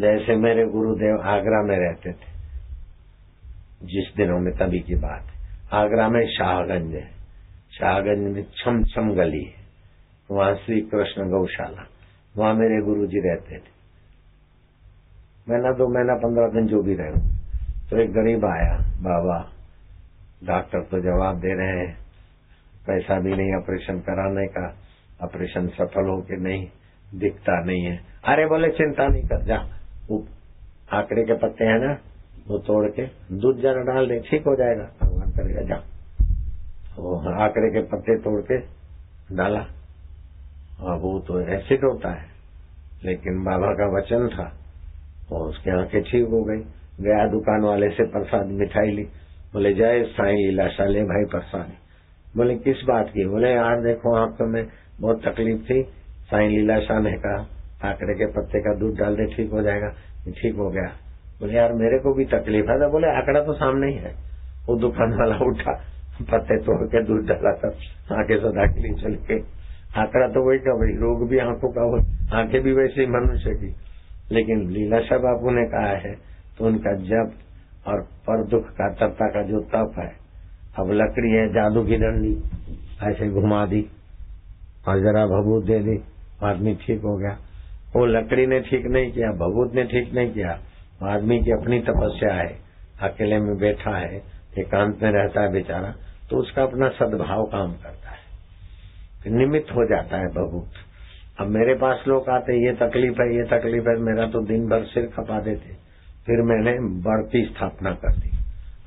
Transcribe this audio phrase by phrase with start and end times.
[0.00, 2.34] जैसे मेरे गुरुदेव आगरा में रहते थे,
[3.82, 5.26] जिस दिनों में तभी की बात
[5.72, 7.10] आगरा में शाहगंज है।
[7.80, 9.64] शाहगंज में छम छम गली है।
[10.30, 11.88] वहाँ श्री कृष्ण गौशाला।
[12.36, 13.74] वहाँ मेरे गुरु जी रहते थे।
[15.48, 17.10] महीना दो महीना पंद्रह दिन जो भी रहे।
[17.90, 19.52] तो एक गरीब आया, बाबा,
[20.44, 21.98] डॉक्टर तो जवाब दे रहे हैं।
[22.86, 24.76] पैसा भी नहीं, ऑपरेशन कराने का।
[25.22, 26.68] ऑपरेशन सफल हो के नहीं,
[27.14, 29.83] दिखता नहीं है। अरे बोले, चिंता नहीं कर, जा।
[30.92, 31.98] आंकड़े के पत्ते हैं ना,
[32.48, 33.02] वो तोड़ के
[33.36, 35.76] दूध जरा डाल दे, ठीक हो जाएगा। भगवान करेगा जा
[36.98, 38.58] वो आंकड़े के पत्ते तोड़ के
[39.36, 39.66] डाला।
[40.80, 42.26] और वो तो एसिड होता है,
[43.04, 44.58] लेकिन बाबा का वचन था,
[45.32, 46.60] और उसके आँखें ठीक हो गई।
[47.00, 49.02] गया दुकान वाले से प्रसाद मिठाई ली।
[49.52, 51.72] बोले जय साई लीलाशा ले भाई प्रसाद।
[52.36, 53.24] बोले, किस बात की?
[53.24, 54.68] बोले, यार देखो, आपको में
[55.00, 55.82] बहुत तकलीफ़ थी।
[56.30, 57.48] साई लीलाशाह ने कहा
[57.84, 59.88] आंकड़े के पत्ते का दूध डाल दे, ठीक हो जाएगा।
[60.30, 60.86] ठीक हो गया।
[61.40, 64.14] बोले, यार, मेरे को भी तकलीफ़ है। तो बोले, आंकड़ा तो सामने ही है।
[64.66, 65.72] वो दुकान वाला उठा,
[66.22, 67.68] पत्ते तोड़ के दूध डाला था,
[68.16, 69.38] आँखें सदा के लिए चल के
[70.00, 71.98] आंकड़ा तो वही का भाई, रोग भी आँखों का हो,
[72.38, 73.74] आँखें भी वैसे ही मनुष्य की।
[74.32, 76.14] लेकिन लीलाशाह बाबू ने कहा है
[76.58, 77.32] तो उनका जब
[77.86, 80.12] और पर दुख का तत्ता का जो तप है,
[80.78, 82.34] अब लकड़ी है, जादू की डंडी,
[83.02, 83.86] ऐसे घुमा दी
[84.88, 85.98] और जरा भभूत दे दी,
[86.42, 87.36] आदमी ठीक हो गया।
[87.96, 90.58] वो लकड़ी ने ठीक नहीं किया भभूत ने ठीक नहीं किया
[91.02, 92.58] आदमी की अपनी तपस्या है,
[93.02, 94.22] अकेले में बैठा है,
[94.58, 95.94] एकांत में रहता है बेचारा
[96.30, 100.72] तो उसका अपना सद्भाव काम करता है। निमित्त हो जाता है भभूत
[101.40, 104.84] अब मेरे पास लोग आते ये तकलीफ़ है, ये तकलीफ़ है, मेरा तो दिन भर
[104.84, 105.72] सिर खपा देते।
[106.26, 106.76] फिर मैंने
[107.22, 108.30] की स्थापना कर दी।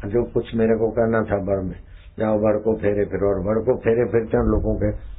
[0.10, 1.76] जो कुछ मेरे को करना था, बड़ में।
[2.20, 5.17] जाओ, बड़ को फेरे, फिर और बड़ को फेरे फिरते हैं लोगों के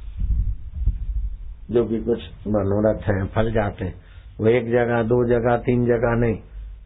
[1.71, 3.95] जो भी कुछ मनोरथ है, फल जाते हैं।
[4.39, 6.39] वो एक जगह, दो जगह, तीन जगह नहीं।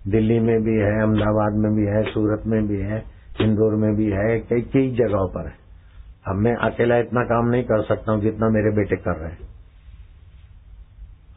[0.08, 3.04] दिल्ली में भी है, अहमदाबाद में भी है, सूरत में भी है,
[3.42, 5.54] इंदौर में भी है, कई कई जगहों पर है।
[6.28, 9.54] अब मैं अकेला इतना काम नहीं कर सकता हूँ जितना मेरे बेटे कर रहे हैं।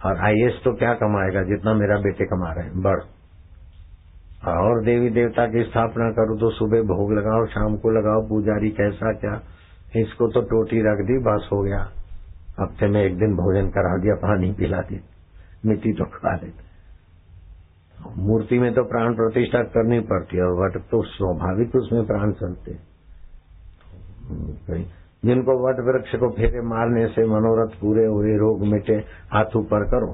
[0.05, 2.83] और आईएएस तो क्या कमाएगा जितना मेरा बेटे कमा रहे हैं?
[2.83, 3.01] बड़
[4.49, 9.13] और देवी देवता की स्थापना करो तो सुबह भोग लगाओ, शाम को लगाओ, पुजारी कैसा,
[9.13, 9.43] क्या?
[10.01, 11.91] इसको तो टोटी रख दी, बस हो गया।
[12.59, 15.01] हफ़्ते में एक दिन भोजन करा दिया, पानी पिला दी
[15.65, 16.65] मिट्टी तो खा लेते।
[18.23, 22.75] मूर्ति में तो प्राण प्रतिष्ठा करनी पड़ती है वट तो स्वाभाविक उसमें प्राण चलते
[25.23, 28.97] जिनको वट वृक्ष को फेरे मारने से मनोरथ पूरे हुए, रोग मिटे,
[29.33, 30.11] हाथ ऊपर करो,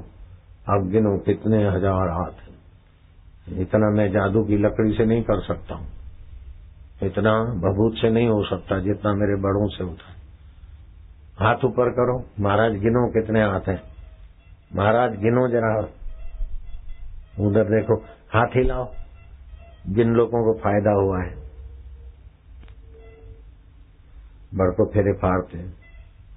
[0.69, 5.87] अब गिनो कितने हज़ार हाथ इतना मैं जादू की लकड़ी से नहीं कर सकता हूँ।
[7.03, 7.33] इतना
[7.63, 10.21] बबूत से नहीं हो सकता जितना मेरे बड़ों से होता है
[11.43, 13.83] हाथ ऊपर करो। महाराज गिनो कितने हाथ हैं।
[14.77, 15.89] महाराज गिनो जरा।
[17.41, 17.97] उधर देखो,
[18.35, 18.93] हाथ हिलाओ
[19.87, 21.43] जिन लोगों को फ़ायदा हुआ है।
[24.55, 25.59] बड़ को फेरे फाड़ते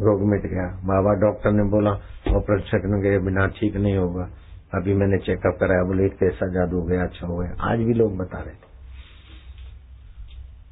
[0.02, 1.92] रोग मिट गया। बाबा डॉक्टर ने बोला,
[2.38, 4.30] ऑपरेशन के बिना ठीक नहीं होगा।
[4.74, 8.18] अभी मैंने चेकअप कराया। बोले कैसा जादू हो गया अच्छा हो गया। आज भी लोग
[8.18, 8.75] बता रहे थे।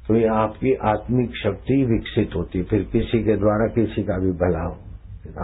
[0.08, 4.64] तो ये आपकी आत्मिक शक्ति विकसित होती फिर किसी के द्वारा किसी का भी भला
[4.64, 4.74] हो।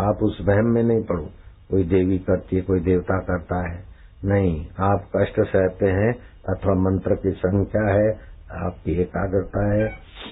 [0.00, 1.28] आप उस वहम में नहीं पड़ो।
[1.70, 3.78] कोई देवी करती है, कोई देवता करता है।
[4.24, 6.12] नहीं, आप कष्ट सहते हैं
[6.48, 8.10] अथवा मंत्र की संख्या है,
[8.58, 9.88] आपकी एकाग्रता है,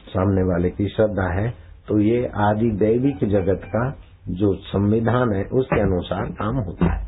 [0.08, 1.48] सामने वाले की श्रद्धा है
[1.88, 3.90] तो ये आदि दैविक जगत का
[4.30, 7.06] जो संविधान है, उसके अनुसार काम होता है।